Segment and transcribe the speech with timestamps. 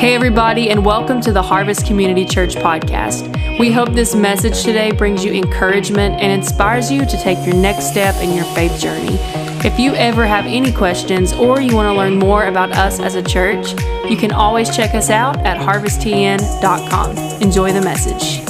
[0.00, 3.58] Hey, everybody, and welcome to the Harvest Community Church podcast.
[3.58, 7.90] We hope this message today brings you encouragement and inspires you to take your next
[7.90, 9.18] step in your faith journey.
[9.62, 13.14] If you ever have any questions or you want to learn more about us as
[13.14, 13.72] a church,
[14.08, 17.42] you can always check us out at harvesttn.com.
[17.42, 18.40] Enjoy the message.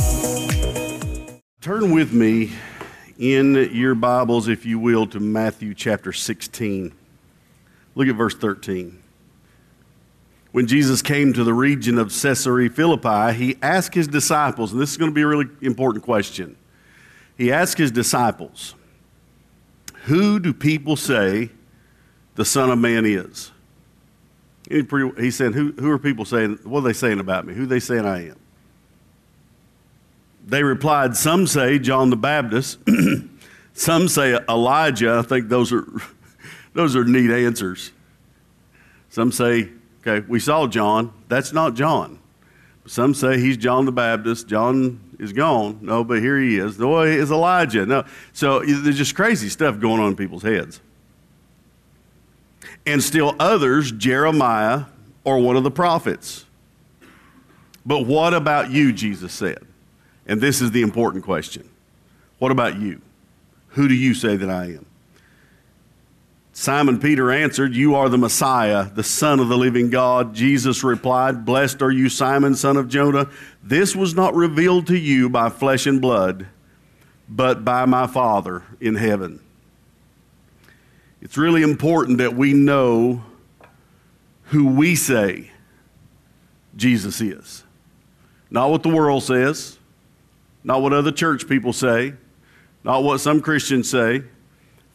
[1.60, 2.52] Turn with me
[3.18, 6.92] in your Bibles, if you will, to Matthew chapter 16.
[7.96, 8.99] Look at verse 13.
[10.52, 14.90] When Jesus came to the region of Caesarea Philippi, he asked his disciples, and this
[14.90, 16.56] is going to be a really important question.
[17.38, 18.74] He asked his disciples,
[20.04, 21.50] Who do people say
[22.34, 23.52] the Son of Man is?
[24.68, 27.54] He said, Who, who are people saying, what are they saying about me?
[27.54, 28.38] Who are they saying I am?
[30.46, 32.78] They replied, Some say John the Baptist,
[33.72, 35.18] some say Elijah.
[35.18, 35.86] I think those are,
[36.72, 37.92] those are neat answers.
[39.10, 41.12] Some say Okay, we saw John.
[41.28, 42.18] That's not John.
[42.86, 44.48] Some say he's John the Baptist.
[44.48, 45.78] John is gone.
[45.82, 46.76] No, but here he is.
[46.76, 47.84] The he is Elijah.
[47.86, 48.04] No.
[48.32, 50.80] So there's just crazy stuff going on in people's heads.
[52.86, 54.86] And still others, Jeremiah
[55.24, 56.46] or one of the prophets.
[57.84, 59.58] But what about you, Jesus said?
[60.26, 61.68] And this is the important question.
[62.38, 63.00] What about you?
[63.68, 64.86] Who do you say that I am?
[66.52, 70.34] Simon Peter answered, You are the Messiah, the Son of the living God.
[70.34, 73.30] Jesus replied, Blessed are you, Simon, son of Jonah.
[73.62, 76.46] This was not revealed to you by flesh and blood,
[77.28, 79.40] but by my Father in heaven.
[81.22, 83.24] It's really important that we know
[84.44, 85.52] who we say
[86.74, 87.62] Jesus is.
[88.50, 89.78] Not what the world says,
[90.64, 92.14] not what other church people say,
[92.82, 94.24] not what some Christians say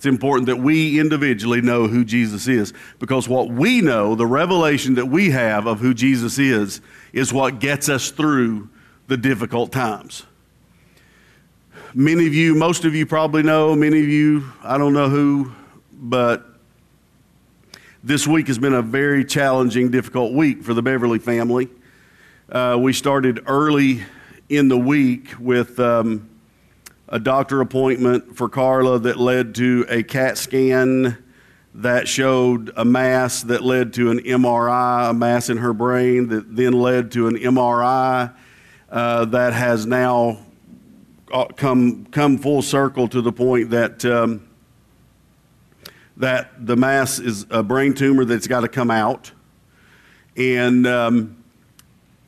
[0.05, 4.93] it's important that we individually know who Jesus is because what we know, the revelation
[4.95, 6.79] that we have of who Jesus is,
[7.11, 8.69] is what gets us through
[9.07, 10.23] the difficult times.
[11.95, 15.51] Many of you, most of you probably know, many of you, I don't know who,
[15.91, 16.45] but
[18.03, 21.67] this week has been a very challenging, difficult week for the Beverly family.
[22.47, 24.03] Uh, we started early
[24.49, 25.79] in the week with.
[25.79, 26.29] Um,
[27.07, 31.17] a doctor appointment for Carla that led to a CAT scan
[31.75, 36.55] that showed a mass that led to an MRI, a mass in her brain that
[36.55, 38.33] then led to an MRI
[38.89, 40.39] uh, that has now
[41.33, 44.47] uh, come come full circle to the point that um,
[46.17, 49.31] that the mass is a brain tumor that's got to come out.
[50.37, 51.43] And um,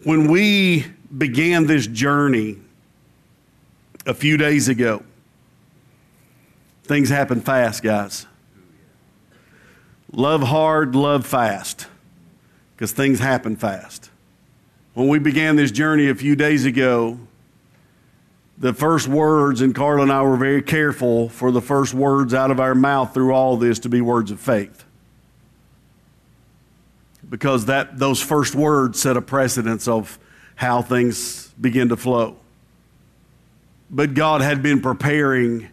[0.03, 0.85] when we
[1.17, 2.57] began this journey
[4.07, 5.03] a few days ago.
[6.83, 8.25] Things happen fast, guys.
[10.13, 11.87] Love hard, love fast,
[12.73, 14.09] because things happen fast.
[14.93, 17.19] When we began this journey a few days ago,
[18.57, 22.49] the first words, and Carla and I were very careful for the first words out
[22.49, 24.85] of our mouth through all this to be words of faith.
[27.29, 30.17] Because that, those first words set a precedence of
[30.55, 32.37] how things begin to flow.
[33.89, 35.69] But God had been preparing,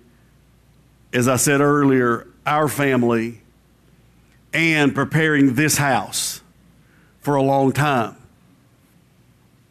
[1.12, 3.41] as I said earlier, our family
[4.52, 6.41] and preparing this house
[7.20, 8.16] for a long time.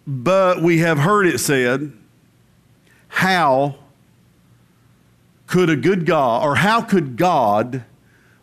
[0.06, 1.94] But we have heard it said,
[3.08, 3.76] how
[5.48, 7.86] could a good God, or how could God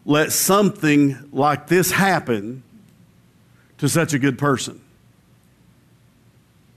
[0.06, 2.62] let something like this happen
[3.78, 4.81] to such a good person?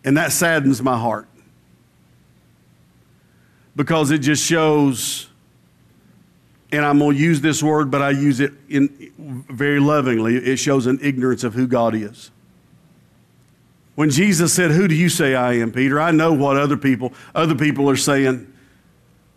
[0.03, 1.28] And that saddens my heart
[3.75, 5.29] because it just shows,
[6.72, 10.35] and I'm going to use this word, but I use it in very lovingly.
[10.35, 12.31] It shows an ignorance of who God is.
[13.95, 17.13] When Jesus said, "Who do you say I am, Peter?" I know what other people
[17.35, 18.51] other people are saying.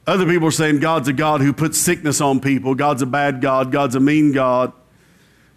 [0.07, 2.75] Other people are saying God's a God who puts sickness on people.
[2.75, 3.73] God's a bad God.
[3.73, 4.73] God's a mean God.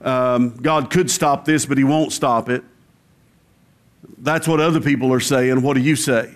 [0.02, 2.64] Um, God could stop this, but He won't stop it.
[4.18, 5.62] That's what other people are saying.
[5.62, 6.34] What do you say?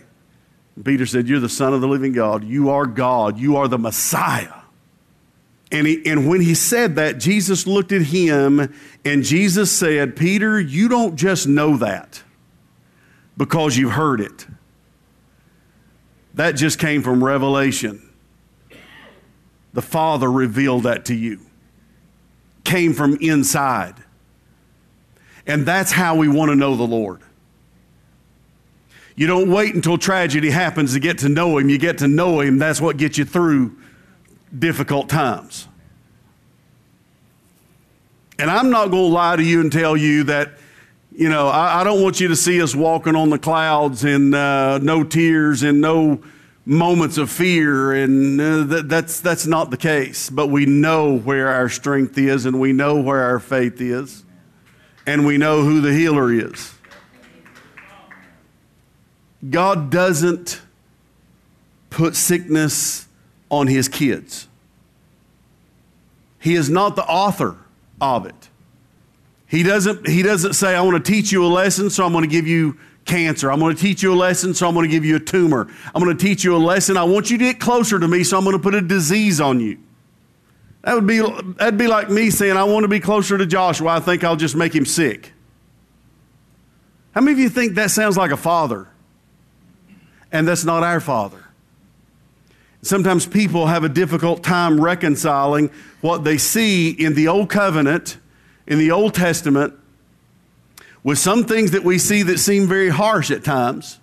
[0.81, 2.43] Peter said, You're the Son of the living God.
[2.43, 3.37] You are God.
[3.37, 4.53] You are the Messiah.
[5.71, 8.73] And, he, and when he said that, Jesus looked at him
[9.03, 12.21] and Jesus said, Peter, you don't just know that
[13.35, 14.45] because you've heard it.
[16.35, 18.07] That just came from revelation.
[19.73, 21.39] The Father revealed that to you,
[22.63, 23.95] came from inside.
[25.47, 27.21] And that's how we want to know the Lord.
[29.15, 31.69] You don't wait until tragedy happens to get to know Him.
[31.69, 32.57] You get to know Him.
[32.57, 33.75] That's what gets you through
[34.57, 35.67] difficult times.
[38.39, 40.53] And I'm not going to lie to you and tell you that,
[41.11, 44.33] You know, I, I don't want you to see us walking on the clouds and
[44.33, 46.23] uh, no tears and no
[46.65, 50.29] moments of fear, and uh, that, that's, that's not the case.
[50.29, 54.23] But we know where our strength is, and we know where our faith is,
[55.05, 56.72] and we know who the healer is.
[59.49, 60.61] God doesn't
[61.89, 63.07] put sickness
[63.49, 64.47] on his kids.
[66.39, 67.57] He is not the author
[68.01, 68.49] of it.
[69.47, 72.23] He doesn't, he doesn't say, I want to teach you a lesson, so I'm going
[72.23, 73.51] to give you cancer.
[73.51, 75.69] I'm going to teach you a lesson, so I'm going to give you a tumor.
[75.93, 76.97] I'm going to teach you a lesson.
[76.97, 79.39] I want you to get closer to me, so I'm going to put a disease
[79.39, 79.77] on you.
[80.81, 81.19] That would be,
[81.57, 83.89] that'd be like me saying, I want to be closer to Joshua.
[83.89, 85.31] I think I'll just make him sick.
[87.13, 88.87] How many of you think that sounds like a father?
[90.33, 91.45] And that's not our father.
[92.81, 95.69] Sometimes people have a difficult time reconciling
[96.01, 98.17] what they see in the Old Covenant,
[98.67, 99.73] in the Old Testament,
[101.03, 103.99] with some things that we see that seem very harsh at times,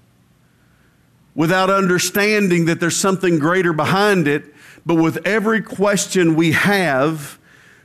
[1.35, 4.45] without understanding that there's something greater behind it.
[4.87, 7.39] But with every question we have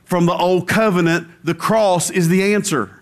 [0.04, 2.95] from the Old Covenant, the cross is the answer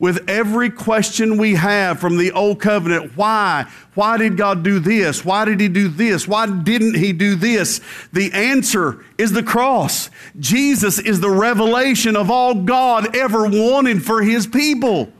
[0.00, 3.16] with every question we have from the old covenant.
[3.16, 3.70] Why?
[3.94, 5.24] Why did god do this?
[5.26, 6.26] Why did he do this?
[6.26, 7.82] Why didn't he do this?
[8.10, 10.08] The answer is the cross.
[10.40, 15.12] Jesus is the revelation of all god ever wanted for his people.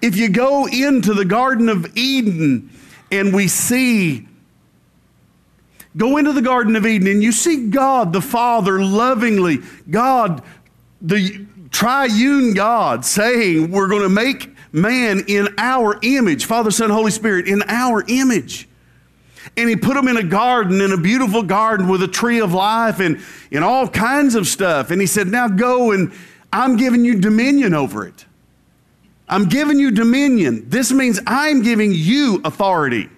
[0.00, 2.70] If you go into the garden of eden
[3.12, 4.26] and we see
[5.94, 9.58] go into the garden of eden and you see god the father lovingly
[9.88, 10.42] god
[11.00, 17.10] the triune God saying we're going to make man in our image, Father, Son, Holy
[17.10, 18.68] Spirit, in our image.
[19.56, 22.52] And he put them in a garden, in a beautiful garden with a tree of
[22.52, 23.20] life and,
[23.50, 24.90] and all kinds of stuff.
[24.90, 26.12] And he said, Now go and
[26.52, 28.26] I'm giving you dominion over it.
[29.28, 30.68] I'm giving you dominion.
[30.68, 33.08] This means I'm giving you authority.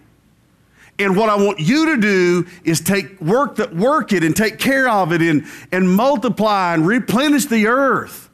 [0.98, 4.58] And what I want you to do is take work that work it and take
[4.58, 8.27] care of it and, and multiply and replenish the earth.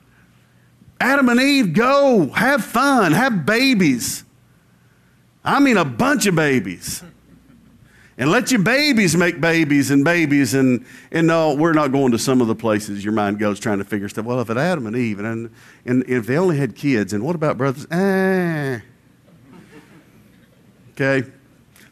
[1.01, 4.25] Adam and Eve, go, have fun, have babies.
[5.45, 7.03] I mean, a bunch of babies.
[8.17, 10.55] And let your babies make babies and babies.
[10.55, 13.79] And, and no, we're not going to some of the places your mind goes trying
[13.79, 14.25] to figure stuff.
[14.25, 15.51] Well, if it Adam and Eve, and,
[15.85, 17.87] and if they only had kids, and what about brothers?
[17.91, 18.79] Eh.
[20.93, 21.29] Okay?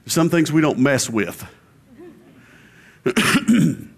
[0.06, 1.44] Some things we don't mess with.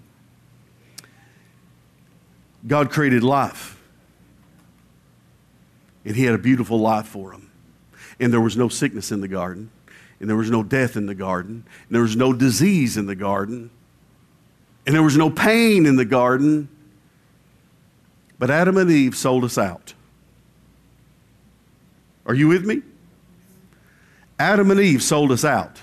[2.67, 3.79] God created life.
[6.05, 7.51] And he had a beautiful life for him.
[8.21, 9.71] And there was no sickness in the garden,
[10.21, 13.17] and there was no death in the garden, and there was no disease in the
[13.17, 13.71] garden,
[14.87, 16.69] and there was no pain in the garden.
[18.39, 19.95] But Adam and Eve sold us out.
[22.27, 22.83] Are you with me?
[24.39, 25.81] Adam and Eve sold us out.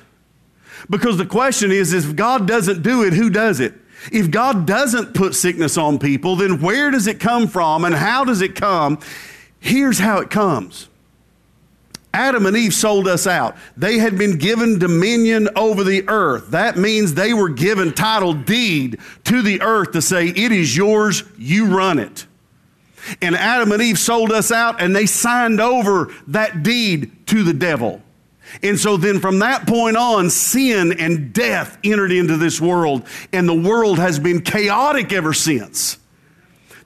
[0.89, 3.73] Because the question is if God doesn't do it, who does it?
[4.11, 8.23] If God doesn't put sickness on people, then where does it come from and how
[8.23, 8.99] does it come?
[9.61, 10.89] Here's how it comes.
[12.13, 13.55] Adam and Eve sold us out.
[13.77, 16.49] They had been given dominion over the earth.
[16.49, 21.23] That means they were given title deed to the earth to say, It is yours,
[21.37, 22.25] you run it.
[23.21, 27.53] And Adam and Eve sold us out and they signed over that deed to the
[27.53, 28.01] devil.
[28.61, 33.47] And so then from that point on, sin and death entered into this world, and
[33.47, 35.97] the world has been chaotic ever since.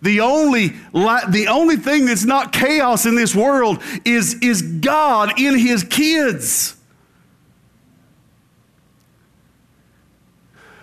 [0.02, 5.58] The only, the only thing that's not chaos in this world is, is God in
[5.58, 6.76] his kids.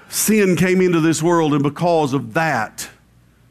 [0.08, 2.88] Sin came into this world, and because of that,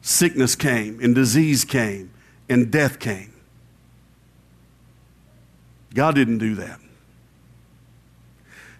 [0.01, 2.12] sickness came, and disease came,
[2.50, 3.34] and death came.
[5.94, 6.80] God didn't do that.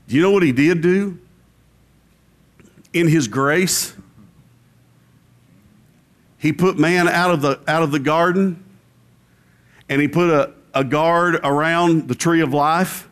[0.07, 1.19] Do you know what he did do?
[2.93, 3.93] In his grace,
[6.41, 8.63] he put man out of the, out of the garden
[9.88, 13.07] and he put a, a guard around the tree of life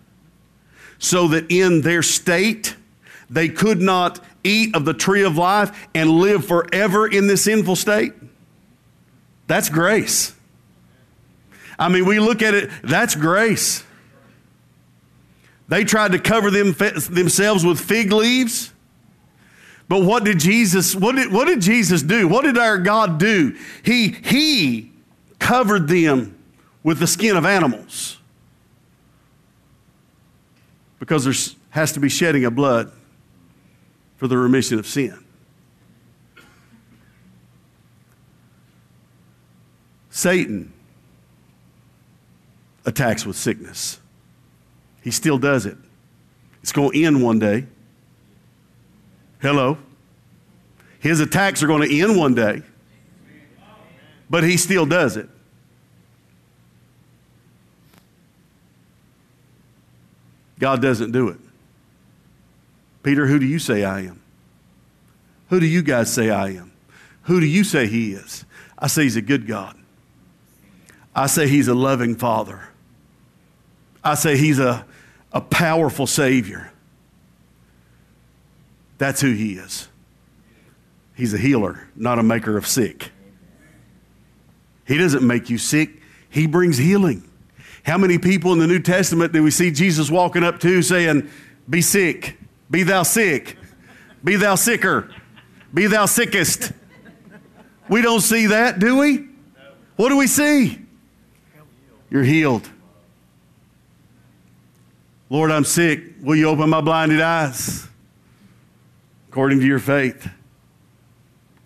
[0.98, 2.75] so that in their state
[3.29, 7.75] they could not eat of the tree of life and live forever in this sinful
[7.75, 8.13] state?
[9.45, 10.33] That's grace.
[11.77, 13.83] I mean, we look at it, that's grace.
[15.67, 18.74] They tried to cover them, themselves with fig leaves.
[19.89, 22.27] But what did Jesus, what did, what did Jesus do?
[22.27, 23.58] What did our God do?
[23.84, 24.91] He, he
[25.39, 26.38] covered them
[26.84, 28.19] with the skin of animals.
[31.00, 31.34] Because there
[31.72, 32.91] has to be shedding of blood
[34.17, 35.17] for the remission of sin.
[40.12, 40.72] Satan
[42.86, 44.00] attacks with sickness.
[45.01, 45.77] He still does it.
[46.62, 47.65] It's going to end one day.
[49.39, 49.77] Hello.
[51.00, 52.62] His attacks are going to end one day,
[54.29, 55.29] but he still does it.
[60.60, 61.38] God doesn't do it.
[63.01, 64.22] Peter, who do you say I am?
[65.50, 66.74] Who do you guys say I am?
[67.24, 68.43] Who do you say he is?
[68.77, 69.77] I say he's a good God.
[71.15, 72.69] I say he's a loving father.
[74.03, 74.86] I say he's a,
[75.31, 76.72] a powerful Savior.
[78.99, 79.87] That's who he is.
[81.15, 83.11] He's a healer, not a maker of sick.
[84.85, 87.23] He doesn't make you sick, he brings healing.
[87.83, 91.27] How many people in the New Testament do we see Jesus walking up to saying,
[91.69, 92.37] Be sick,
[92.69, 93.57] be thou sick,
[94.23, 95.09] be thou sicker,
[95.73, 96.71] be thou sickest?
[97.89, 99.27] We don't see that, do we?
[99.95, 100.79] What do we see?
[102.09, 102.69] You're healed.
[105.29, 106.03] Lord, I'm sick.
[106.21, 107.88] Will you open my blinded eyes?
[109.29, 110.27] According to your faith.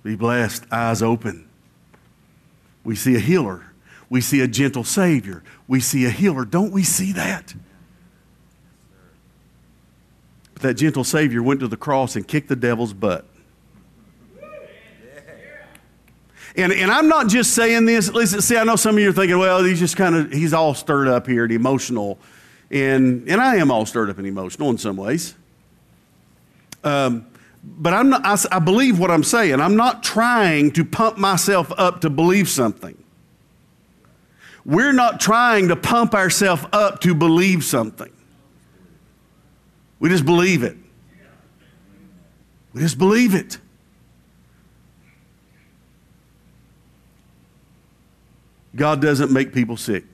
[0.04, 1.48] Be blessed, eyes open.
[2.84, 3.66] We see a healer.
[4.10, 5.44] We see a gentle Savior.
[5.68, 6.44] We see a healer.
[6.44, 7.54] Don't we see that?
[10.56, 13.26] But that gentle Savior went to the cross and kicked the devil's butt.
[16.56, 18.12] And, and I'm not just saying this.
[18.12, 20.54] Listen, see, I know some of you are thinking, well, he's just kind of, he's
[20.54, 22.20] all stirred up here and emotional.
[22.70, 25.34] And, and I am all stirred up and emotional in some ways.
[26.84, 27.26] Um,
[27.64, 29.62] but I'm not, I, I believe what I'm saying.
[29.62, 33.02] I'm not trying to pump myself up to believe something.
[34.66, 38.12] We're not trying to pump ourselves up to believe something.
[40.00, 40.78] We just believe it.
[42.74, 43.58] We just believe it.
[48.76, 50.06] God doesn't make people sick.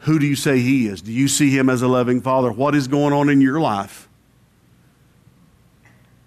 [0.00, 1.00] Who do you say He is?
[1.00, 2.52] Do you see Him as a loving Father?
[2.52, 4.08] What is going on in your life?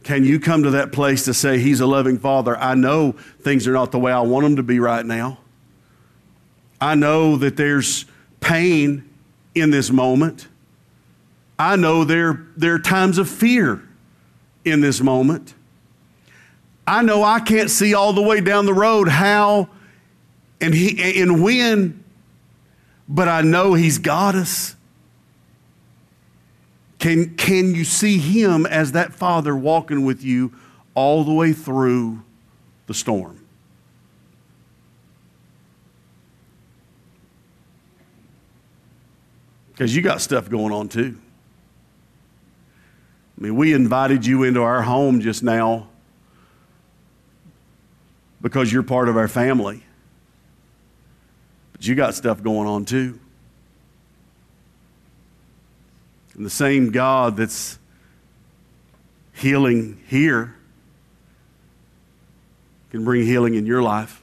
[0.05, 2.55] Can you come to that place to say, He's a loving Father?
[2.55, 5.39] I know things are not the way I want them to be right now.
[6.79, 8.05] I know that there's
[8.39, 9.09] pain
[9.55, 10.47] in this moment.
[11.57, 13.81] I know there, there are times of fear
[14.63, 15.55] in this moment.
[16.85, 19.69] I know I can't see all the way down the road how
[20.61, 22.03] and, he, and when,
[23.09, 24.74] but I know He's got us.
[27.05, 30.51] Can, can you see Him as that Father walking with you
[30.95, 32.23] all the way through
[32.87, 33.45] the storm?
[39.71, 41.15] Because you got stuff going on too.
[43.37, 45.89] I mean, we invited you into our home just now
[48.41, 49.83] because you're part of our family.
[51.71, 53.19] But you got stuff going on too.
[56.35, 57.79] And the same God that's
[59.33, 60.55] healing here
[62.91, 64.21] can bring healing in your life.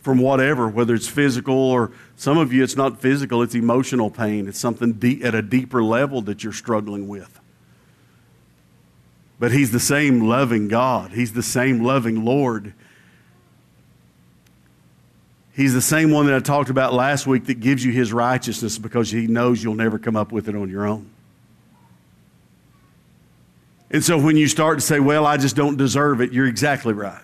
[0.00, 4.48] From whatever, whether it's physical or some of you, it's not physical, it's emotional pain.
[4.48, 7.40] It's something deep, at a deeper level that you're struggling with.
[9.38, 12.74] But He's the same loving God, He's the same loving Lord
[15.54, 18.78] He's the same one that I talked about last week that gives you his righteousness
[18.78, 21.10] because he knows you'll never come up with it on your own.
[23.90, 26.94] And so when you start to say, well, I just don't deserve it, you're exactly
[26.94, 27.22] right.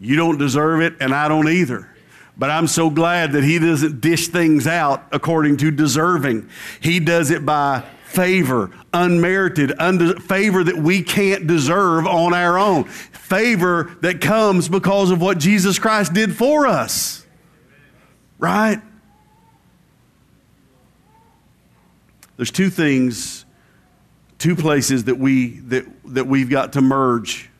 [0.00, 1.88] You don't deserve it, and I don't either.
[2.36, 6.48] But I'm so glad that he doesn't dish things out according to deserving.
[6.80, 9.72] He does it by favor, unmerited,
[10.22, 15.78] favor that we can't deserve on our own, favor that comes because of what Jesus
[15.78, 17.26] Christ did for us.
[18.38, 18.80] Right?
[22.36, 23.44] There's two things,
[24.38, 27.50] two places that we that that we've got to merge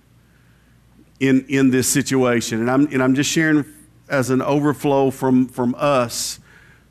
[1.20, 3.64] in in this situation, and I'm and I'm just sharing
[4.08, 6.40] as an overflow from from us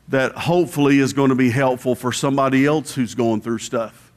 [0.08, 4.12] that hopefully is going to be helpful for somebody else who's going through stuff.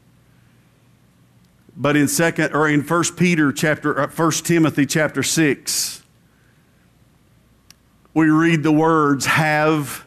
[1.76, 6.04] But in second or in First Peter chapter uh, First Timothy chapter 6
[8.14, 10.04] we read the words have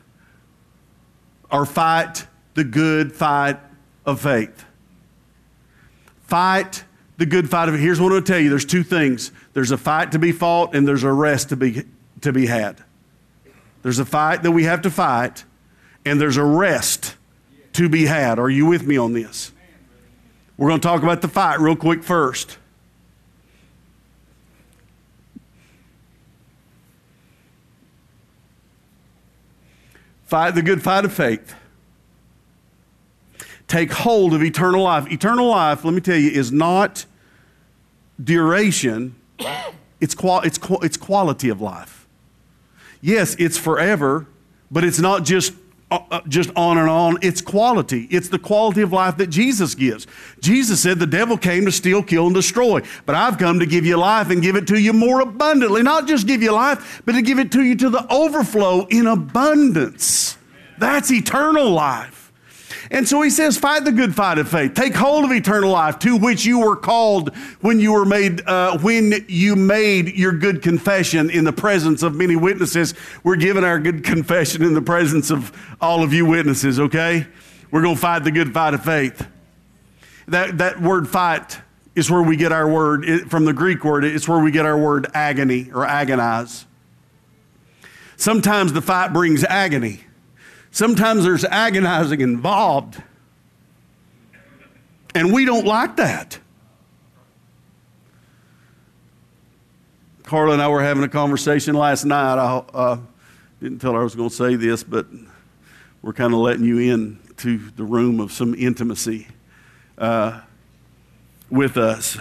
[1.48, 3.58] or fight the good fight
[4.04, 4.64] of faith.
[6.22, 6.84] Fight
[7.18, 7.80] the good fight of it.
[7.80, 8.50] Here's what I'm going to tell you.
[8.50, 9.30] There's two things.
[9.52, 11.84] There's a fight to be fought and there's a rest to be
[12.22, 12.82] to be had.
[13.82, 15.44] There's a fight that we have to fight
[16.04, 17.16] and there's a rest
[17.74, 18.38] to be had.
[18.38, 19.52] Are you with me on this?
[20.56, 22.58] We're going to talk about the fight real quick first.
[30.24, 31.54] Fight the good fight of faith.
[33.66, 35.10] Take hold of eternal life.
[35.10, 37.04] Eternal life, let me tell you, is not
[38.22, 39.14] duration,
[40.00, 42.06] it's, qual- it's, qual- it's quality of life.
[43.00, 44.26] Yes, it's forever,
[44.70, 45.52] but it's not just
[45.90, 47.18] Uh, uh, just on and on.
[47.20, 48.06] It's quality.
[48.10, 50.06] It's the quality of life that Jesus gives.
[50.40, 53.84] Jesus said, The devil came to steal, kill, and destroy, but I've come to give
[53.84, 55.82] you life and give it to you more abundantly.
[55.82, 59.08] Not just give you life, but to give it to you to the overflow in
[59.08, 60.36] abundance.
[60.78, 62.19] That's eternal life.
[62.92, 64.74] And so he says, fight the good fight of faith.
[64.74, 68.78] Take hold of eternal life to which you were called when you were made, uh,
[68.78, 72.94] when you made your good confession in the presence of many witnesses.
[73.22, 77.28] We're giving our good confession in the presence of all of you witnesses, okay?
[77.70, 79.24] We're going to fight the good fight of faith.
[80.26, 81.60] That, that word fight
[81.94, 84.66] is where we get our word, it, from the Greek word, it's where we get
[84.66, 86.66] our word agony or agonize.
[88.16, 90.00] Sometimes the fight brings agony.
[90.70, 93.02] Sometimes there's agonizing involved.
[95.14, 96.38] And we don't like that.
[100.22, 102.38] Carla and I were having a conversation last night.
[102.38, 102.98] I uh,
[103.60, 105.06] didn't tell her I was going to say this, but
[106.02, 109.26] we're kind of letting you in to the room of some intimacy
[109.98, 110.40] uh,
[111.50, 112.16] with us.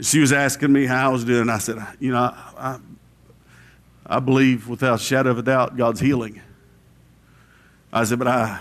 [0.00, 1.48] She was asking me how I was doing.
[1.48, 2.78] I said, you know, I,
[4.06, 6.40] I believe without a shadow of a doubt God's healing.
[7.94, 8.60] I said, but I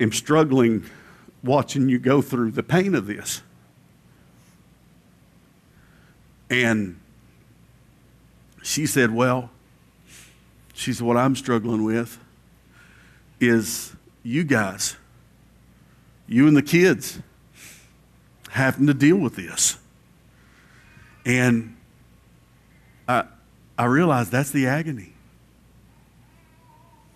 [0.00, 0.84] am struggling
[1.44, 3.42] watching you go through the pain of this.
[6.50, 6.98] And
[8.62, 9.50] she said, Well,
[10.74, 12.18] she said, What I'm struggling with
[13.38, 14.96] is you guys,
[16.26, 17.20] you and the kids,
[18.50, 19.78] having to deal with this.
[21.24, 21.76] And
[23.06, 23.24] I,
[23.76, 25.12] I realized that's the agony.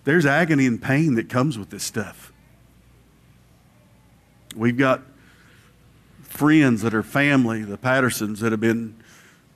[0.04, 2.32] There's agony and pain that comes with this stuff.
[4.56, 5.02] We've got
[6.22, 8.96] friends that are family, the Pattersons, that have been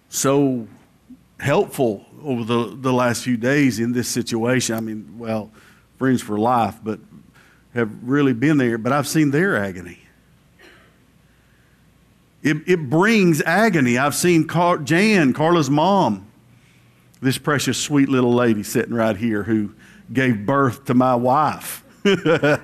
[0.09, 0.69] so
[1.41, 4.77] helpful over the, the last few days in this situation.
[4.77, 5.51] I mean, well,
[5.99, 7.01] friends for life, but
[7.75, 8.79] have really been there.
[8.79, 9.99] But I've seen their agony.
[12.43, 13.99] It, it brings agony.
[13.99, 16.27] I've seen Car- Jan, Carla's mom,
[17.21, 19.75] this precious, sweet little lady sitting right here who
[20.13, 22.63] gave birth to my wife and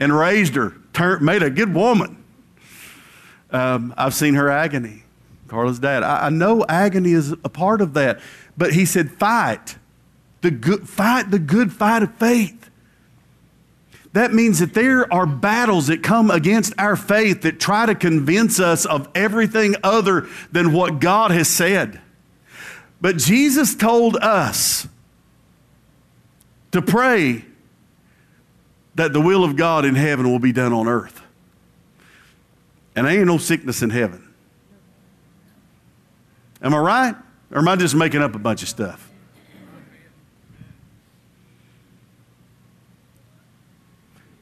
[0.00, 2.22] raised her, turned, made a good woman.
[3.50, 5.04] Um, I've seen her agony.
[5.48, 6.02] Carla's dad.
[6.02, 8.20] I, I know agony is a part of that,
[8.56, 9.76] but he said, "Fight
[10.40, 12.70] the good fight the good fight of faith."
[14.12, 18.58] That means that there are battles that come against our faith that try to convince
[18.58, 22.00] us of everything other than what God has said.
[22.98, 24.88] But Jesus told us
[26.76, 27.42] to pray
[28.96, 31.22] that the will of God in heaven will be done on earth.
[32.94, 34.32] And there ain't no sickness in heaven.
[36.60, 37.14] Am I right?
[37.50, 39.10] Or am I just making up a bunch of stuff?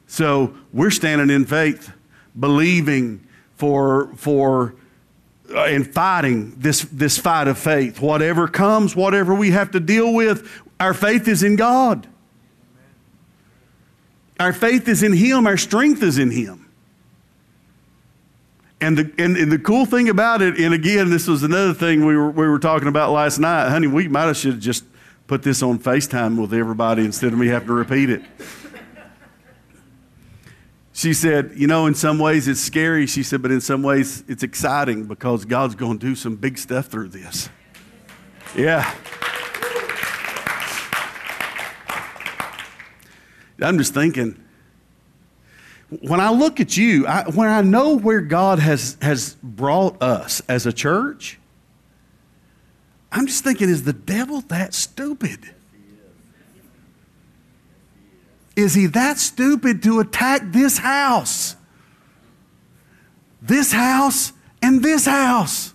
[0.07, 1.91] So we're standing in faith,
[2.37, 4.75] believing for, for
[5.53, 8.01] uh, and fighting this, this fight of faith.
[8.01, 10.49] Whatever comes, whatever we have to deal with,
[10.81, 12.07] our faith is in God.
[14.39, 16.61] Our faith is in Him, our strength is in Him.
[18.81, 22.05] And the, and, and, the cool thing about it, and again, this was another thing
[22.05, 23.69] we were, we were talking about last night.
[23.69, 24.83] Honey, we might have should have just
[25.27, 28.21] put this on FaceTime with everybody instead of me having to repeat it.
[30.95, 33.05] She said, You know, in some ways it's scary.
[33.05, 36.57] She said, But in some ways it's exciting because God's going to do some big
[36.57, 37.49] stuff through this.
[38.55, 38.93] Yeah.
[43.61, 44.41] I'm just thinking,
[46.01, 50.41] when I look at you, I, when I know where God has, has brought us
[50.49, 51.39] as a church,
[53.11, 55.51] I'm just thinking, is the devil that stupid?
[58.55, 61.55] Is he that stupid to attack this house?
[63.41, 65.73] This house and this house.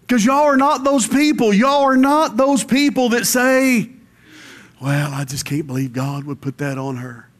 [0.00, 1.52] Because y'all are not those people.
[1.52, 3.90] Y'all are not those people that say,
[4.84, 7.30] well, I just can't believe God would put that on her.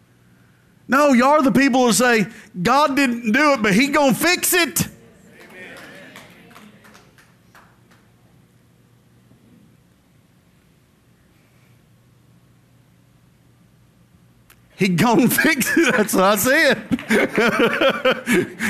[0.89, 2.27] No, y'all are the people who say,
[2.63, 4.89] God didn't do it, but he gonna fix it.
[14.77, 15.95] He gonna fix it.
[15.95, 16.79] That's what I said.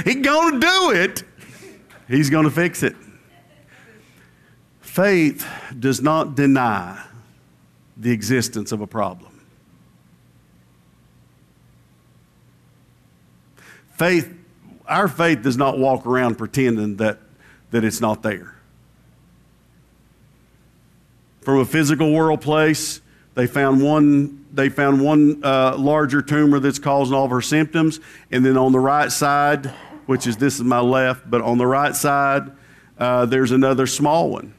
[0.05, 1.23] he gonna do it.
[2.09, 2.97] He's gonna fix it.
[4.81, 5.47] faith
[5.79, 7.01] does not deny
[7.97, 9.41] the existence of a problem.
[13.95, 14.35] Faith,
[14.89, 17.19] our faith does not walk around pretending that,
[17.71, 18.55] that it's not there.
[21.43, 23.01] From a physical world place,
[23.35, 28.01] they found one, they found one uh, larger tumor that's causing all of her symptoms.
[28.31, 29.67] And then on the right side,
[30.07, 32.51] which is this is my left, but on the right side,
[32.99, 34.55] uh, there's another small one.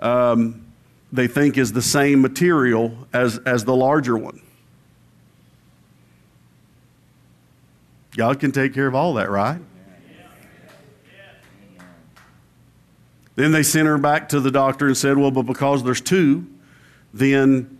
[0.00, 0.71] Um,
[1.12, 4.40] they think is the same material as, as the larger one.
[8.16, 9.60] God can take care of all that, right?
[13.34, 16.46] Then they sent her back to the doctor and said, Well, but because there's two,
[17.14, 17.78] then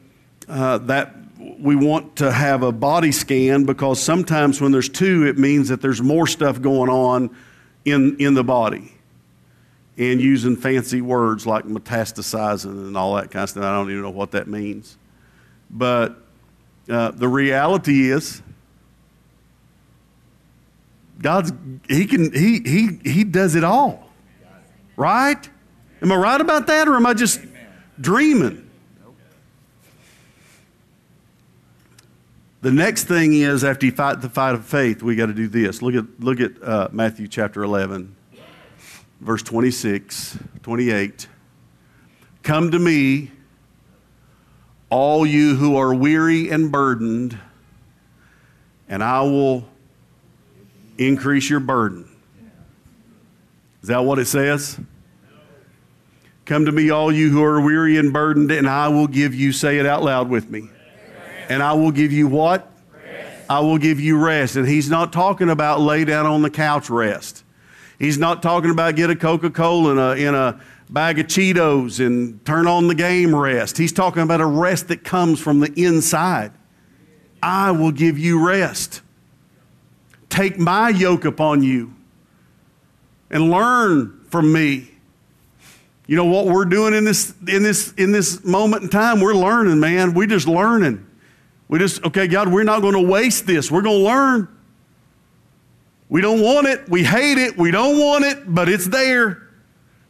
[0.49, 1.15] uh, that
[1.59, 5.81] we want to have a body scan because sometimes when there's two, it means that
[5.81, 7.35] there's more stuff going on
[7.85, 8.93] in, in the body.
[9.99, 13.65] And using fancy words like metastasizing and all that kind of stuff.
[13.65, 14.97] I don't even know what that means.
[15.71, 16.17] But
[16.89, 18.43] uh, the reality is,
[21.21, 21.53] God's
[21.89, 24.11] he can he he he does it all.
[24.97, 25.49] Right?
[26.01, 27.41] Am I right about that or am I just
[28.01, 28.69] dreaming?
[32.63, 35.49] The next thing is after you fight the fight of faith, we got to do
[35.49, 35.83] this.
[35.83, 38.15] Look at look at uh, Matthew chapter 11,
[39.23, 41.29] verse 26, 28.
[42.43, 43.31] Come to me,
[44.91, 47.39] all you who are weary and burdened,
[48.89, 49.65] and I will
[50.99, 52.09] increase your burden.
[53.83, 54.79] Is that what it says?
[56.45, 59.53] Come to me, all you who are weary and burdened, and I will give you,
[59.53, 60.69] say it out loud with me.
[61.49, 62.71] And I will give you what?
[62.93, 63.51] Rest.
[63.51, 64.57] I will give you rest.
[64.57, 67.45] And he's not talking about lay down on the couch rest.
[68.03, 70.61] He's not talking about get a Coca Cola in a,
[70.91, 73.79] bag of Cheetos and turn on the game rest.
[73.79, 76.51] He's talking about a rest that comes from the inside.
[77.41, 79.03] I will give you rest.
[80.29, 81.95] Take my yoke upon you
[83.31, 84.91] and learn from me.
[86.09, 89.21] You know what we're doing in this, in this, in this moment in time?
[89.21, 90.13] We're learning, man.
[90.13, 91.07] We're just learning.
[91.69, 93.71] We just, okay, God, we're not going to waste this.
[93.71, 94.49] We're going to learn.
[96.13, 96.91] We don't want it.
[96.91, 97.57] We hate it.
[97.57, 99.49] We don't want it, but it's there.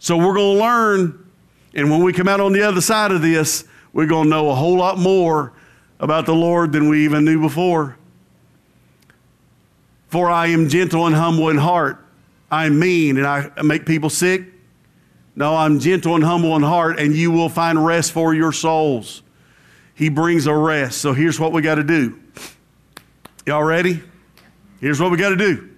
[0.00, 1.30] So we're going to learn.
[1.74, 3.62] And when we come out on the other side of this,
[3.92, 5.52] we're going to know a whole lot more
[6.00, 7.96] about the Lord than we even knew before.
[10.08, 12.04] For I am gentle and humble in heart.
[12.50, 14.42] I am mean and I make people sick.
[15.36, 19.22] No, I'm gentle and humble in heart, and you will find rest for your souls.
[19.94, 20.98] He brings a rest.
[20.98, 22.18] So here's what we got to do.
[23.46, 24.02] Y'all ready?
[24.80, 25.68] Here's what we got to do.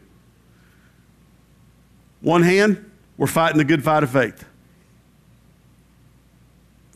[2.24, 4.46] One hand, we're fighting the good fight of faith.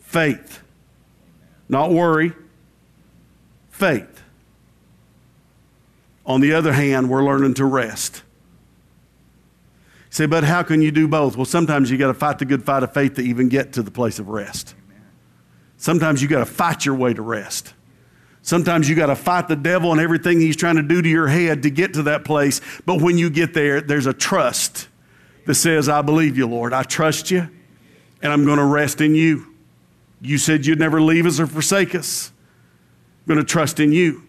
[0.01, 0.63] Faith.
[1.69, 2.33] Not worry.
[3.69, 4.23] Faith.
[6.25, 8.23] On the other hand, we're learning to rest.
[10.09, 11.37] Say, but how can you do both?
[11.37, 13.83] Well, sometimes you got to fight the good fight of faith to even get to
[13.83, 14.73] the place of rest.
[15.77, 17.75] Sometimes you got to fight your way to rest.
[18.41, 21.27] Sometimes you got to fight the devil and everything he's trying to do to your
[21.27, 22.61] head to get to that place.
[22.87, 24.88] But when you get there, there's a trust
[25.45, 26.73] that says, I believe you, Lord.
[26.73, 27.49] I trust you,
[28.21, 29.47] and I'm going to rest in you.
[30.21, 32.31] You said you'd never leave us or forsake us.
[33.21, 34.23] I'm going to trust in you.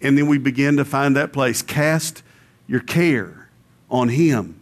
[0.00, 1.60] And then we begin to find that place.
[1.60, 2.22] Cast
[2.66, 3.48] your care
[3.90, 4.60] on Him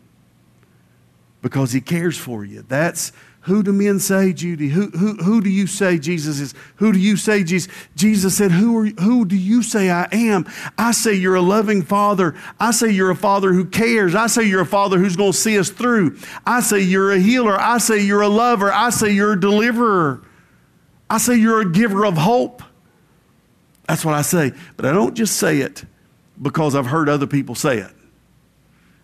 [1.43, 2.65] because He cares for you.
[2.67, 3.13] That's
[3.47, 4.71] who do men say, Judy?
[4.71, 6.53] Who, who, who do you say Jesus is?
[6.77, 7.73] Who do you say Jesus?
[7.95, 10.47] Jesus said, who, are, who do you say I am?
[10.77, 12.35] I say you're a loving father.
[12.59, 14.17] I say you're a father who cares.
[14.17, 16.19] I say you're a father who's going to see us through.
[16.45, 17.57] I say you're a healer.
[17.57, 18.73] I say you're a lover.
[18.73, 20.23] I say you're a deliverer.
[21.09, 22.65] I say you're a giver of hope.
[23.87, 24.55] That's what I say.
[24.77, 25.85] But I don't just say it
[26.43, 27.93] because I've heard other people say it.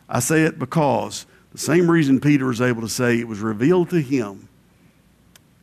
[0.08, 3.90] I say it because the same reason Peter was able to say it was revealed
[3.90, 4.48] to him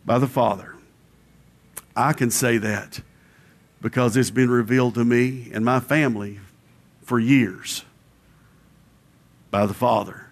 [0.06, 0.76] by the Father.
[1.96, 3.02] I can say that
[3.82, 6.40] because it's been revealed to me and my family
[7.04, 7.84] for years
[9.52, 10.28] by the Father.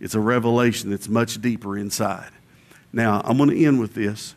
[0.00, 2.30] It's a revelation that's much deeper inside.
[2.92, 4.34] Now, I'm going to end with this.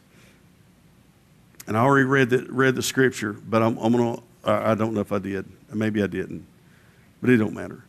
[1.65, 4.93] And I already read the, read the scripture, but I'm, I'm going to, I don't
[4.93, 5.45] know if I did.
[5.73, 6.45] Maybe I didn't.
[7.21, 7.83] But it don't matter.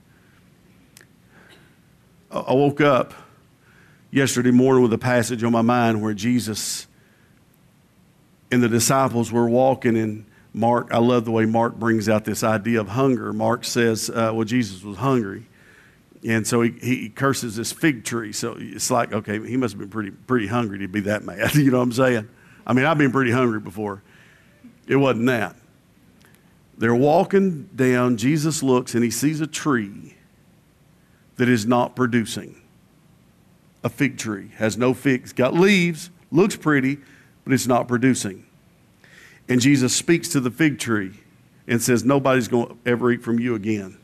[2.34, 3.14] I woke up
[4.10, 6.88] yesterday morning with a passage on my mind where Jesus
[8.50, 10.88] and the disciples were walking in Mark.
[10.90, 13.32] I love the way Mark brings out this idea of hunger.
[13.32, 15.46] Mark says, uh, well, Jesus was hungry.
[16.26, 18.32] And so he, he curses this fig tree.
[18.32, 21.54] So it's like, okay, he must have been pretty, pretty hungry to be that mad.
[21.54, 22.28] you know what I'm saying?
[22.66, 24.02] I mean, I've been pretty hungry before.
[24.88, 25.54] It wasn't that.
[26.78, 28.16] They're walking down.
[28.16, 30.13] Jesus looks and he sees a tree
[31.36, 32.60] that is not producing.
[33.82, 36.98] A fig tree has no figs, got leaves, looks pretty,
[37.44, 38.46] but it's not producing.
[39.48, 41.12] And Jesus speaks to the fig tree
[41.66, 43.98] and says, Nobody's going to ever eat from you again.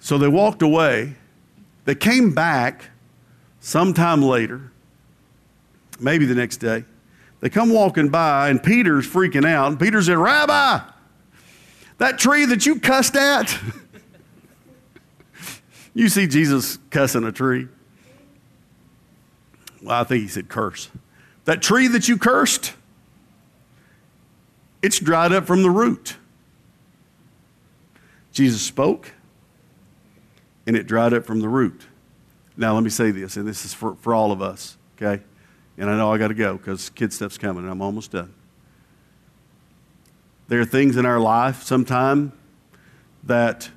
[0.00, 1.14] So they walked away.
[1.84, 2.90] They came back
[3.60, 4.72] sometime later,
[5.98, 6.84] maybe the next day.
[7.40, 9.68] They come walking by, and Peter's freaking out.
[9.68, 10.80] And Peter said, Rabbi,
[11.98, 13.58] that tree that you cussed at.
[15.96, 17.68] you see Jesus cussing a tree.
[19.82, 20.90] Well, I think he said curse.
[21.46, 22.74] That tree that you cursed,
[24.82, 26.16] it's dried up from the root.
[28.30, 29.12] Jesus spoke,
[30.66, 31.86] and it dried up from the root.
[32.58, 35.22] Now, let me say this, and this is for, for all of us, okay?
[35.78, 38.34] And I know I got to go because kid stuff's coming, and I'm almost done.
[40.48, 42.32] There are things in our life sometime
[43.24, 43.70] that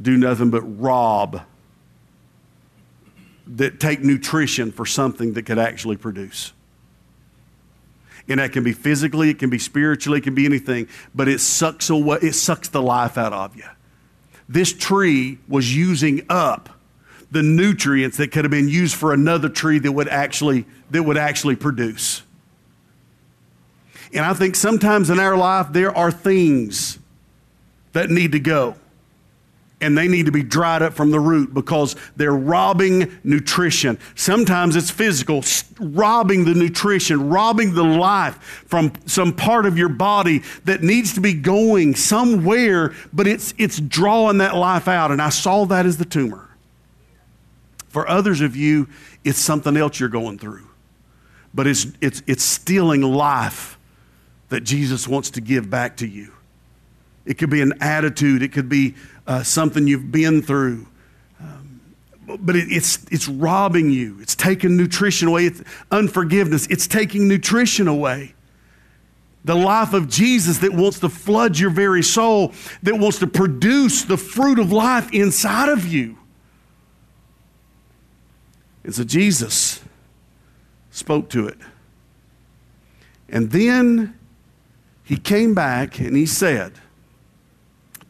[0.00, 1.42] do nothing but rob,
[3.46, 6.52] that take nutrition for something that could actually produce.
[8.26, 11.40] And that can be physically, it can be spiritually, it can be anything, but it
[11.40, 13.64] sucks away, it sucks the life out of you
[14.48, 16.68] this tree was using up
[17.30, 21.16] the nutrients that could have been used for another tree that would actually that would
[21.16, 22.22] actually produce.
[24.12, 26.98] And I think sometimes in our life there are things
[27.92, 28.76] that need to go
[29.84, 33.98] and they need to be dried up from the root because they're robbing nutrition.
[34.14, 35.44] Sometimes it's physical,
[35.78, 41.20] robbing the nutrition, robbing the life from some part of your body that needs to
[41.20, 45.10] be going somewhere, but it's, it's drawing that life out.
[45.10, 46.48] And I saw that as the tumor.
[47.88, 48.88] For others of you,
[49.22, 50.66] it's something else you're going through,
[51.52, 53.78] but it's, it's, it's stealing life
[54.48, 56.32] that Jesus wants to give back to you.
[57.26, 58.94] It could be an attitude, it could be
[59.26, 60.86] uh, something you've been through.
[61.40, 61.80] Um,
[62.40, 65.46] but it, it's, it's robbing you, it's taking nutrition away.
[65.46, 68.34] It's unforgiveness, it's taking nutrition away.
[69.44, 74.02] The life of Jesus that wants to flood your very soul, that wants to produce
[74.02, 76.16] the fruit of life inside of you.
[78.84, 79.82] And so Jesus
[80.90, 81.58] spoke to it.
[83.28, 84.18] And then
[85.02, 86.72] he came back and he said,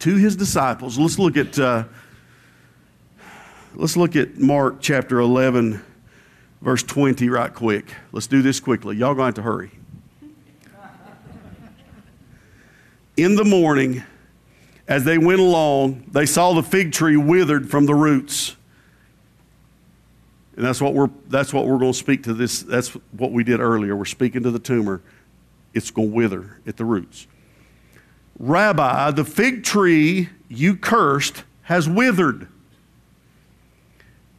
[0.04, 0.98] to his disciples.
[0.98, 1.84] Let's look at uh,
[3.74, 5.82] let's look at Mark chapter 11,
[6.60, 7.86] verse 20, right quick.
[8.12, 8.96] Let's do this quickly.
[8.96, 9.70] Y'all going to to hurry.
[13.16, 14.02] In the morning,
[14.86, 18.56] as they went along, they saw the fig tree withered from the roots.
[20.54, 22.60] And that's what we're that's what we're going to speak to this.
[22.60, 23.96] That's what we did earlier.
[23.96, 25.00] We're speaking to the tumor.
[25.72, 27.26] It's going to wither at the roots.
[28.38, 32.49] Rabbi, the fig tree you cursed has withered.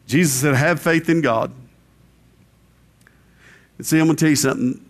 [0.08, 1.52] Jesus said, Have faith in God.
[3.78, 4.86] And see, I'm going to tell you something.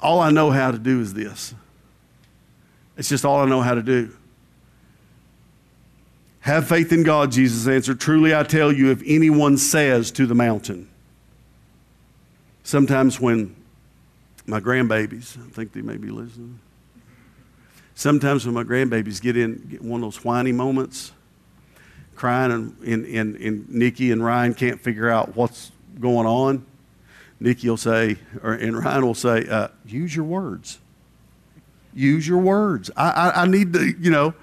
[0.00, 1.54] All I know how to do is this.
[2.96, 4.14] It's just all I know how to do.
[6.40, 7.98] Have faith in God, Jesus answered.
[7.98, 10.88] Truly I tell you, if anyone says to the mountain,
[12.62, 13.56] sometimes when
[14.46, 16.60] my grandbabies, I think they may be listening,
[17.96, 21.12] Sometimes when my grandbabies get in get one of those whiny moments,
[22.14, 26.66] crying, and, and, and, and Nikki and Ryan can't figure out what's going on,
[27.40, 30.78] Nikki will say, or, and Ryan will say, uh, use your words.
[31.94, 32.90] Use your words.
[32.98, 34.34] I, I, I need to, you know,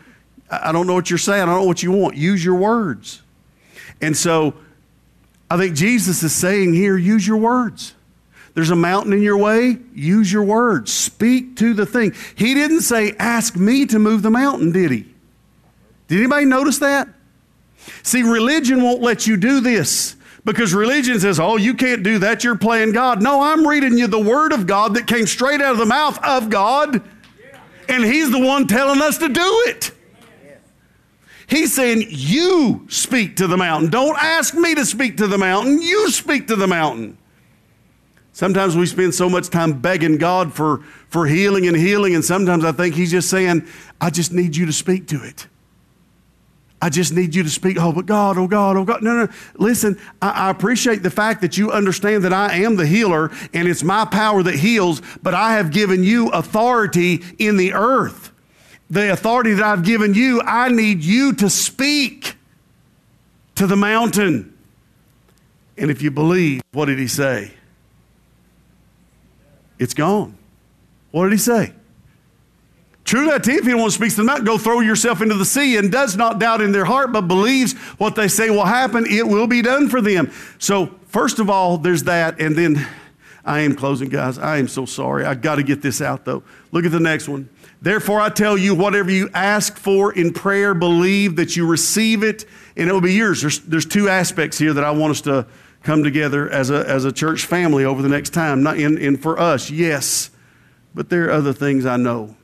[0.50, 1.44] I don't know what you're saying.
[1.44, 2.18] I don't know what you want.
[2.18, 3.22] Use your words.
[4.02, 4.56] And so
[5.52, 7.94] I think Jesus is saying here, use your words.
[8.54, 10.94] There's a mountain in your way, use your words.
[10.94, 12.13] Speak to the thing.
[12.36, 15.08] He didn't say, Ask me to move the mountain, did he?
[16.08, 17.08] Did anybody notice that?
[18.04, 22.44] See, religion won't let you do this because religion says, Oh, you can't do that.
[22.44, 23.24] You're playing God.
[23.24, 26.20] No, I'm reading you the word of God that came straight out of the mouth
[26.24, 27.02] of God,
[27.89, 29.92] and He's the one telling us to do it.
[31.48, 33.89] He's saying, You speak to the mountain.
[33.89, 35.82] Don't ask me to speak to the mountain.
[35.82, 37.18] You speak to the mountain.
[38.34, 42.65] Sometimes we spend so much time begging God for, for healing and healing, and sometimes
[42.65, 43.65] I think He's just saying,
[44.02, 45.48] I just need you to speak to it.
[46.82, 47.78] I just need you to speak.
[47.80, 49.02] Oh, but God, oh God, oh God.
[49.02, 49.32] No, no.
[49.56, 53.69] Listen, I, I, appreciate the fact that you understand that I am the healer and
[53.69, 58.32] it's my power that heals, but I have given you authority in the earth.
[58.89, 62.36] the authority that I've given you, I need you to speak
[63.56, 64.54] to the mountain.
[65.78, 67.54] And if you believe, what did he say?
[69.79, 70.38] It's gone.
[71.12, 71.73] What did he say?
[73.03, 75.77] True tell you, if anyone speaks to the mountain, go throw yourself into the sea
[75.77, 79.27] and does not doubt in their heart, but believes what they say will happen, it
[79.27, 80.31] will be done for them.
[80.57, 82.39] So, first of all, there's that.
[82.39, 82.88] And then
[83.45, 84.38] I am closing, guys.
[84.38, 85.25] I am so sorry.
[85.25, 86.43] I got to get this out, though.
[86.71, 87.49] Look at the next one.
[87.81, 92.45] Therefore, I tell you, whatever you ask for in prayer, believe that you receive it
[92.77, 93.41] and it will be yours.
[93.41, 95.45] There's, there's two aspects here that I want us to
[95.84, 98.63] come together as a, as a church family over the next time.
[98.63, 100.32] Not in, in for us, yes,
[100.96, 102.36] but there are other things I know.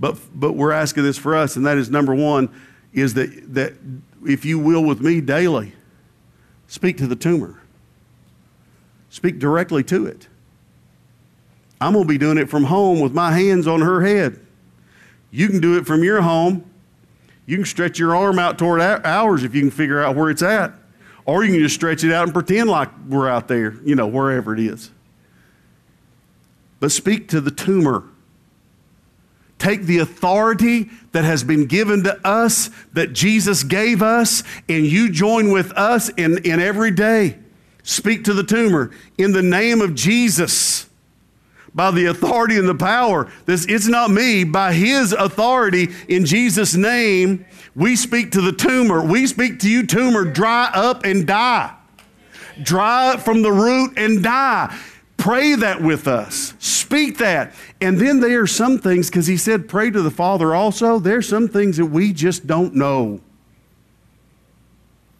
[0.00, 2.48] But, but we're asking this for us, and that is number one,
[2.92, 3.74] is that, that
[4.26, 5.74] if you will with me daily,
[6.66, 7.60] speak to the tumor.
[9.10, 10.26] Speak directly to it.
[11.80, 14.40] I'm going to be doing it from home with my hands on her head.
[15.30, 16.64] You can do it from your home.
[17.44, 20.42] You can stretch your arm out toward ours if you can figure out where it's
[20.42, 20.72] at.
[21.24, 24.06] Or you can just stretch it out and pretend like we're out there, you know,
[24.06, 24.90] wherever it is.
[26.80, 28.04] But speak to the tumor
[29.62, 35.08] take the authority that has been given to us, that Jesus gave us, and you
[35.08, 37.38] join with us in, in every day.
[37.84, 40.88] Speak to the tumor in the name of Jesus.
[41.74, 43.30] By the authority and the power.
[43.46, 49.02] This it's not me, by his authority in Jesus' name, we speak to the tumor.
[49.02, 51.74] We speak to you, tumor, dry up and die.
[52.62, 54.78] Dry up from the root and die.
[55.16, 56.52] Pray that with us.
[56.58, 57.54] Speak that.
[57.80, 60.98] And then there are some things, because he said, pray to the Father also.
[60.98, 63.20] There's some things that we just don't know.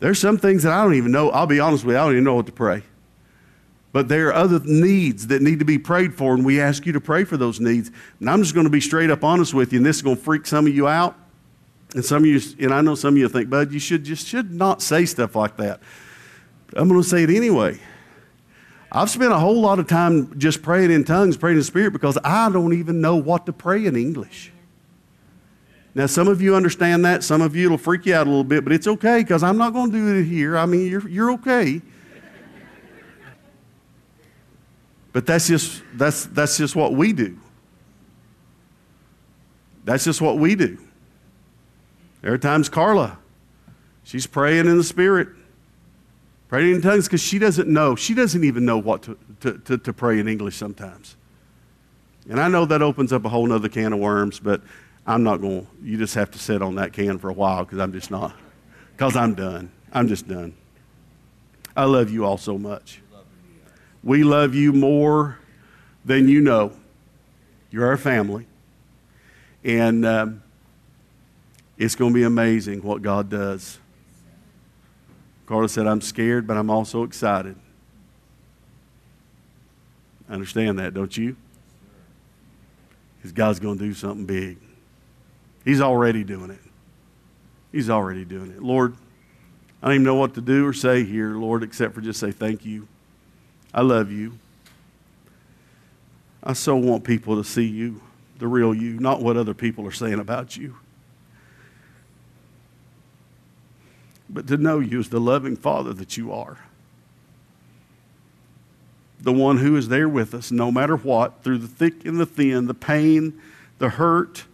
[0.00, 1.30] There's some things that I don't even know.
[1.30, 2.82] I'll be honest with you, I don't even know what to pray.
[3.92, 6.92] But there are other needs that need to be prayed for, and we ask you
[6.92, 7.90] to pray for those needs.
[8.20, 10.16] And I'm just going to be straight up honest with you, and this is going
[10.16, 11.16] to freak some of you out.
[11.94, 14.26] And some of you, and I know some of you think, Bud, you should just
[14.26, 15.80] should not say stuff like that.
[16.74, 17.78] I'm going to say it anyway.
[18.90, 22.16] I've spent a whole lot of time just praying in tongues, praying in Spirit, because
[22.24, 24.52] I don't even know what to pray in English.
[25.94, 27.22] Now, some of you understand that.
[27.22, 29.58] Some of you it'll freak you out a little bit, but it's okay because I'm
[29.58, 30.56] not going to do it here.
[30.56, 31.82] I mean, you're, you're okay.
[35.12, 37.38] But that's just, that's, that's just what we do.
[39.84, 40.78] That's just what we do.
[42.22, 43.18] There are times Carla,
[44.04, 45.28] she's praying in the Spirit.
[46.48, 47.96] Praying in tongues because she doesn't know.
[47.96, 51.16] She doesn't even know what to, to, to, to, pray in English sometimes.
[52.28, 54.60] And I know that opens up a whole other can of worms, but
[55.06, 57.64] I'm not going to, you just have to sit on that can for a while
[57.64, 58.34] because I'm just not,
[58.92, 59.72] because I'm done.
[59.92, 60.54] I'm just done.
[61.74, 63.01] I love you all so much.
[64.04, 65.38] We love you more
[66.04, 66.72] than you know.
[67.70, 68.46] You're our family.
[69.64, 70.42] And um,
[71.78, 73.78] it's going to be amazing what God does.
[75.46, 77.56] Carla said, I'm scared, but I'm also excited.
[80.28, 81.36] I understand that, don't you?
[83.16, 84.58] Because God's going to do something big.
[85.64, 86.60] He's already doing it.
[87.70, 88.62] He's already doing it.
[88.62, 88.96] Lord,
[89.82, 92.32] I don't even know what to do or say here, Lord, except for just say
[92.32, 92.88] thank you.
[93.74, 94.38] I love you.
[96.44, 98.00] I so want people to see you,
[98.38, 100.76] the real you, not what other people are saying about you.
[104.32, 106.58] but to know you as the loving Father that you are.
[109.20, 112.26] The one who is there with us no matter what, through the thick and the
[112.26, 113.40] thin, the pain,
[113.78, 114.44] the hurt,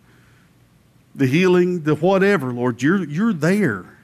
[1.14, 3.97] the healing, the whatever, Lord, you're, you're there.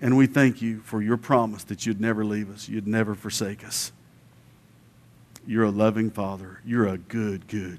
[0.00, 3.64] And we thank you for your promise that you'd never leave us, you'd never forsake
[3.64, 3.92] us.
[5.46, 6.60] You're a loving Father.
[6.64, 7.78] You're a good, good,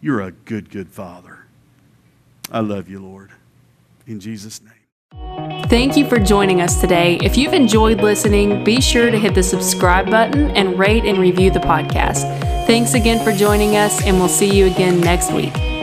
[0.00, 1.46] you're a good, good Father.
[2.50, 3.30] I love you, Lord.
[4.06, 4.72] In Jesus' name.
[5.68, 7.16] Thank you for joining us today.
[7.22, 11.50] If you've enjoyed listening, be sure to hit the subscribe button and rate and review
[11.50, 12.22] the podcast.
[12.66, 15.73] Thanks again for joining us, and we'll see you again next week.